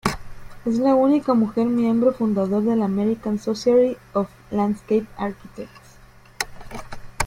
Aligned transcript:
Es 0.65 0.79
la 0.79 0.95
única 0.95 1.35
mujer 1.35 1.67
miembro 1.67 2.11
fundador 2.11 2.63
del 2.63 2.81
American 2.81 3.37
Society 3.37 3.97
of 4.13 4.27
Landscape 4.49 5.05
Architects. 5.15 5.99